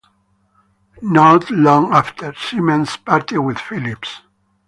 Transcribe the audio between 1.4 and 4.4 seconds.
long after, Siemens parted with Philips.